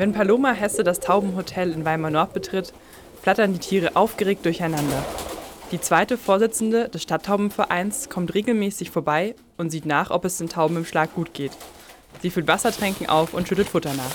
Wenn 0.00 0.14
Paloma 0.14 0.52
Hesse 0.52 0.82
das 0.82 1.00
Taubenhotel 1.00 1.72
in 1.72 1.84
Weimar 1.84 2.10
Nord 2.10 2.32
betritt, 2.32 2.72
flattern 3.20 3.52
die 3.52 3.58
Tiere 3.58 3.96
aufgeregt 3.96 4.46
durcheinander. 4.46 5.04
Die 5.72 5.80
zweite 5.82 6.16
Vorsitzende 6.16 6.88
des 6.88 7.02
Stadttaubenvereins 7.02 8.08
kommt 8.08 8.32
regelmäßig 8.32 8.90
vorbei 8.90 9.34
und 9.58 9.68
sieht 9.68 9.84
nach, 9.84 10.10
ob 10.10 10.24
es 10.24 10.38
den 10.38 10.48
Tauben 10.48 10.78
im 10.78 10.86
Schlag 10.86 11.14
gut 11.14 11.34
geht. 11.34 11.52
Sie 12.22 12.30
füllt 12.30 12.48
Wassertränken 12.48 13.10
auf 13.10 13.34
und 13.34 13.46
schüttet 13.46 13.68
Futter 13.68 13.92
nach. 13.92 14.14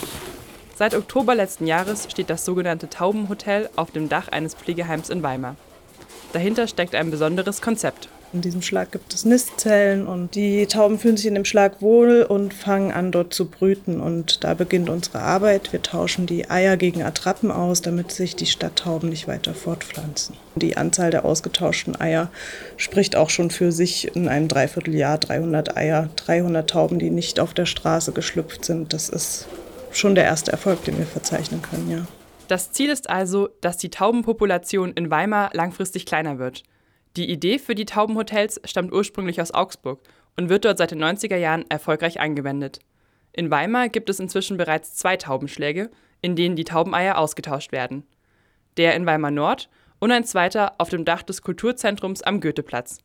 Seit 0.76 0.96
Oktober 0.96 1.36
letzten 1.36 1.68
Jahres 1.68 2.08
steht 2.10 2.32
das 2.32 2.46
sogenannte 2.46 2.90
Taubenhotel 2.90 3.70
auf 3.76 3.92
dem 3.92 4.10
Dach 4.10 4.30
eines 4.30 4.56
Pflegeheims 4.56 5.12
in 5.12 5.22
Weimar. 5.22 5.56
Dahinter 6.34 6.66
steckt 6.66 6.96
ein 6.96 7.12
besonderes 7.12 7.62
Konzept. 7.62 8.10
In 8.34 8.42
diesem 8.42 8.62
Schlag 8.62 8.92
gibt 8.92 9.14
es 9.14 9.24
Nistzellen 9.24 10.08
und 10.08 10.36
die 10.36 10.66
Tauben 10.68 11.00
fühlen 11.00 11.16
sich 11.16 11.28
in 11.28 11.36
dem 11.36 11.46
Schlag 11.46 11.82
wohl 11.82 12.24
und 12.24 12.54
fangen 12.54 12.92
an, 12.92 13.12
dort 13.12 13.34
zu 13.34 13.46
brüten. 13.50 14.02
Und 14.02 14.44
da 14.44 14.54
beginnt 14.54 14.90
unsere 14.90 15.20
Arbeit. 15.20 15.72
Wir 15.72 15.82
tauschen 15.82 16.26
die 16.26 16.50
Eier 16.50 16.76
gegen 16.76 17.02
Attrappen 17.02 17.52
aus, 17.52 17.82
damit 17.82 18.12
sich 18.12 18.36
die 18.36 18.46
Stadttauben 18.46 19.10
nicht 19.10 19.28
weiter 19.28 19.54
fortpflanzen. 19.54 20.36
Die 20.56 20.76
Anzahl 20.76 21.12
der 21.12 21.24
ausgetauschten 21.24 22.00
Eier 22.00 22.30
spricht 22.78 23.16
auch 23.16 23.30
schon 23.30 23.52
für 23.52 23.72
sich 23.72 24.16
in 24.16 24.28
einem 24.28 24.48
Dreivierteljahr 24.48 25.18
300 25.18 25.78
Eier, 25.78 26.10
300 26.16 26.70
Tauben, 26.70 27.00
die 27.00 27.12
nicht 27.12 27.40
auf 27.40 27.54
der 27.54 27.66
Straße 27.66 28.12
geschlüpft 28.12 28.66
sind. 28.66 28.92
Das 28.92 29.08
ist 29.08 29.48
schon 29.92 30.16
der 30.16 30.26
erste 30.26 30.52
Erfolg, 30.52 30.84
den 30.84 30.98
wir 30.98 31.06
verzeichnen 31.06 31.62
können, 31.62 31.90
ja. 31.90 32.06
Das 32.48 32.72
Ziel 32.72 32.90
ist 32.90 33.10
also, 33.10 33.50
dass 33.62 33.78
die 33.78 33.90
Taubenpopulation 33.90 34.94
in 34.94 35.10
Weimar 35.10 35.50
langfristig 35.54 36.06
kleiner 36.06 36.38
wird. 36.38 36.64
Die 37.18 37.30
Idee 37.30 37.60
für 37.60 37.76
die 37.76 37.86
Taubenhotels 37.86 38.60
stammt 38.66 38.92
ursprünglich 38.92 39.40
aus 39.42 39.54
Augsburg 39.54 40.02
und 40.36 40.50
wird 40.50 40.66
dort 40.66 40.78
seit 40.78 40.92
den 40.92 41.02
90er 41.02 41.38
Jahren 41.38 41.64
erfolgreich 41.70 42.20
angewendet. 42.20 42.80
In 43.32 43.50
Weimar 43.52 43.88
gibt 43.88 44.10
es 44.10 44.20
inzwischen 44.20 44.58
bereits 44.58 44.96
zwei 44.96 45.16
Taubenschläge, 45.16 45.92
in 46.22 46.36
denen 46.36 46.58
die 46.58 46.66
Taubeneier 46.66 47.18
ausgetauscht 47.18 47.72
werden. 47.72 48.04
Der 48.76 48.96
in 48.96 49.06
Weimar 49.06 49.32
Nord 49.32 49.70
und 50.00 50.12
ein 50.12 50.26
zweiter 50.26 50.74
auf 50.78 50.90
dem 50.90 51.06
Dach 51.06 51.24
des 51.24 51.42
Kulturzentrums 51.42 52.22
am 52.22 52.42
Goetheplatz. 52.42 53.00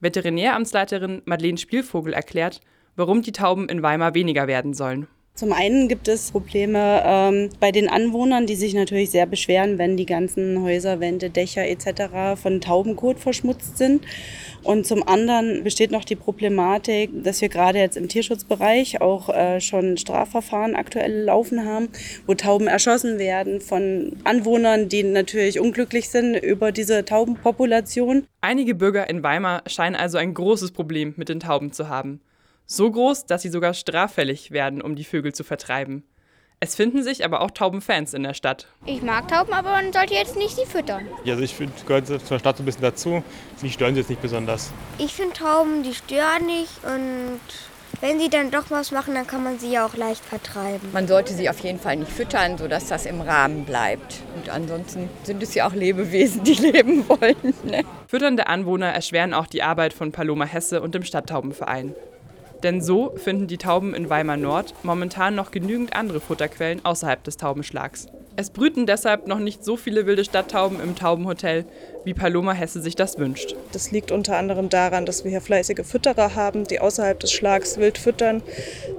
Veterinäramtsleiterin 0.00 1.22
Madeleine 1.24 1.58
Spielvogel 1.58 2.14
erklärt, 2.14 2.60
warum 2.96 3.22
die 3.22 3.32
Tauben 3.32 3.68
in 3.68 3.82
Weimar 3.82 4.14
weniger 4.14 4.48
werden 4.48 4.74
sollen. 4.74 5.06
Zum 5.36 5.52
einen 5.52 5.86
gibt 5.88 6.08
es 6.08 6.30
Probleme 6.30 7.02
ähm, 7.04 7.50
bei 7.60 7.70
den 7.70 7.90
Anwohnern, 7.90 8.46
die 8.46 8.54
sich 8.54 8.72
natürlich 8.72 9.10
sehr 9.10 9.26
beschweren, 9.26 9.76
wenn 9.76 9.98
die 9.98 10.06
ganzen 10.06 10.62
Häuser, 10.62 10.98
Wände, 10.98 11.28
Dächer 11.28 11.68
etc. 11.68 12.40
von 12.40 12.62
Taubenkot 12.62 13.18
verschmutzt 13.18 13.76
sind. 13.76 14.02
Und 14.62 14.86
zum 14.86 15.06
anderen 15.06 15.62
besteht 15.62 15.90
noch 15.90 16.04
die 16.04 16.16
Problematik, 16.16 17.10
dass 17.22 17.42
wir 17.42 17.50
gerade 17.50 17.78
jetzt 17.78 17.98
im 17.98 18.08
Tierschutzbereich 18.08 19.02
auch 19.02 19.28
äh, 19.28 19.60
schon 19.60 19.98
Strafverfahren 19.98 20.74
aktuell 20.74 21.24
laufen 21.24 21.66
haben, 21.66 21.90
wo 22.26 22.32
Tauben 22.32 22.66
erschossen 22.66 23.18
werden 23.18 23.60
von 23.60 24.16
Anwohnern, 24.24 24.88
die 24.88 25.02
natürlich 25.02 25.60
unglücklich 25.60 26.08
sind 26.08 26.34
über 26.34 26.72
diese 26.72 27.04
Taubenpopulation. 27.04 28.26
Einige 28.40 28.74
Bürger 28.74 29.10
in 29.10 29.22
Weimar 29.22 29.64
scheinen 29.66 29.96
also 29.96 30.16
ein 30.16 30.32
großes 30.32 30.70
Problem 30.70 31.12
mit 31.18 31.28
den 31.28 31.40
Tauben 31.40 31.72
zu 31.72 31.90
haben. 31.90 32.22
So 32.66 32.90
groß, 32.90 33.26
dass 33.26 33.42
sie 33.42 33.48
sogar 33.48 33.74
straffällig 33.74 34.50
werden, 34.50 34.82
um 34.82 34.96
die 34.96 35.04
Vögel 35.04 35.32
zu 35.32 35.44
vertreiben. 35.44 36.02
Es 36.58 36.74
finden 36.74 37.02
sich 37.02 37.24
aber 37.24 37.42
auch 37.42 37.50
Taubenfans 37.52 38.12
in 38.12 38.24
der 38.24 38.34
Stadt. 38.34 38.66
Ich 38.86 39.02
mag 39.02 39.28
Tauben, 39.28 39.52
aber 39.52 39.70
man 39.70 39.92
sollte 39.92 40.14
jetzt 40.14 40.36
nicht 40.36 40.56
sie 40.56 40.64
füttern. 40.64 41.06
Ja, 41.22 41.34
also 41.34 41.44
ich 41.44 41.54
finde, 41.54 41.74
gehört 41.86 42.06
zur 42.06 42.38
Stadt 42.38 42.56
so 42.56 42.62
ein 42.62 42.66
bisschen 42.66 42.82
dazu. 42.82 43.22
Die 43.62 43.70
stören 43.70 43.94
sie 43.94 44.00
jetzt 44.00 44.10
nicht 44.10 44.22
besonders. 44.22 44.72
Ich 44.98 45.14
finde 45.14 45.34
Tauben, 45.34 45.82
die 45.82 45.94
stören 45.94 46.46
nicht 46.46 46.72
und 46.82 47.40
wenn 48.00 48.18
sie 48.18 48.28
dann 48.28 48.50
doch 48.50 48.64
was 48.70 48.90
machen, 48.90 49.14
dann 49.14 49.26
kann 49.26 49.44
man 49.44 49.58
sie 49.58 49.70
ja 49.70 49.86
auch 49.86 49.96
leicht 49.96 50.24
vertreiben. 50.24 50.90
Man 50.92 51.06
sollte 51.06 51.34
sie 51.34 51.48
auf 51.48 51.60
jeden 51.60 51.78
Fall 51.78 51.96
nicht 51.96 52.10
füttern, 52.10 52.58
sodass 52.58 52.88
das 52.88 53.06
im 53.06 53.20
Rahmen 53.20 53.64
bleibt. 53.64 54.16
Und 54.34 54.48
ansonsten 54.48 55.08
sind 55.22 55.42
es 55.42 55.54
ja 55.54 55.68
auch 55.68 55.72
Lebewesen, 55.72 56.42
die 56.42 56.54
leben 56.72 57.08
wollen. 57.08 57.54
Ne? 57.64 57.84
Fütternde 58.08 58.48
Anwohner 58.48 58.88
erschweren 58.88 59.34
auch 59.34 59.46
die 59.46 59.62
Arbeit 59.62 59.92
von 59.92 60.10
Paloma 60.10 60.46
Hesse 60.46 60.82
und 60.82 60.94
dem 60.94 61.04
Stadttaubenverein. 61.04 61.94
Denn 62.62 62.80
so 62.80 63.12
finden 63.16 63.46
die 63.46 63.58
Tauben 63.58 63.94
in 63.94 64.08
Weimar 64.10 64.36
Nord 64.36 64.74
momentan 64.82 65.34
noch 65.34 65.50
genügend 65.50 65.94
andere 65.94 66.20
Futterquellen 66.20 66.84
außerhalb 66.84 67.22
des 67.22 67.36
Taubenschlags. 67.36 68.06
Es 68.38 68.50
brüten 68.50 68.84
deshalb 68.84 69.26
noch 69.26 69.38
nicht 69.38 69.64
so 69.64 69.78
viele 69.78 70.04
wilde 70.04 70.22
Stadttauben 70.22 70.78
im 70.78 70.94
Taubenhotel, 70.94 71.64
wie 72.04 72.12
Paloma 72.12 72.52
Hesse 72.52 72.82
sich 72.82 72.94
das 72.94 73.18
wünscht. 73.18 73.56
Das 73.72 73.92
liegt 73.92 74.12
unter 74.12 74.36
anderem 74.36 74.68
daran, 74.68 75.06
dass 75.06 75.24
wir 75.24 75.30
hier 75.30 75.40
fleißige 75.40 75.86
Fütterer 75.86 76.34
haben, 76.34 76.64
die 76.64 76.78
außerhalb 76.78 77.18
des 77.18 77.32
Schlags 77.32 77.78
wild 77.78 77.96
füttern. 77.96 78.42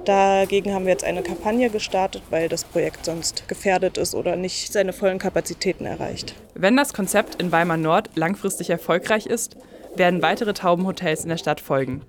Dagegen 0.04 0.74
haben 0.74 0.86
wir 0.86 0.92
jetzt 0.92 1.04
eine 1.04 1.22
Kampagne 1.22 1.70
gestartet, 1.70 2.22
weil 2.30 2.48
das 2.48 2.64
Projekt 2.64 3.04
sonst 3.04 3.46
gefährdet 3.46 3.96
ist 3.96 4.16
oder 4.16 4.34
nicht 4.34 4.72
seine 4.72 4.92
vollen 4.92 5.20
Kapazitäten 5.20 5.86
erreicht. 5.86 6.34
Wenn 6.54 6.76
das 6.76 6.92
Konzept 6.92 7.40
in 7.40 7.52
Weimar 7.52 7.76
Nord 7.76 8.10
langfristig 8.16 8.70
erfolgreich 8.70 9.26
ist, 9.26 9.56
werden 9.94 10.20
weitere 10.20 10.52
Taubenhotels 10.52 11.22
in 11.22 11.28
der 11.28 11.38
Stadt 11.38 11.60
folgen. 11.60 12.02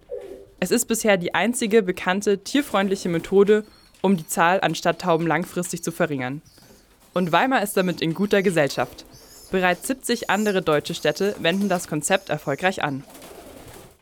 Es 0.61 0.71
ist 0.71 0.85
bisher 0.87 1.15
die 1.15 1.33
einzige 1.33 1.81
bekannte 1.81 2.43
tierfreundliche 2.43 3.07
Methode, 3.07 3.63
um 4.01 4.17
die 4.17 4.27
Zahl 4.27 4.59
an 4.61 4.75
Stadttauben 4.75 5.25
langfristig 5.25 5.83
zu 5.83 5.91
verringern. 5.91 6.41
Und 7.13 7.31
Weimar 7.31 7.63
ist 7.63 7.77
damit 7.77 8.01
in 8.01 8.13
guter 8.13 8.41
Gesellschaft. 8.41 9.05
Bereits 9.51 9.87
70 9.87 10.29
andere 10.29 10.61
deutsche 10.61 10.93
Städte 10.93 11.35
wenden 11.39 11.69
das 11.69 11.87
Konzept 11.87 12.29
erfolgreich 12.29 12.83
an. 12.83 13.03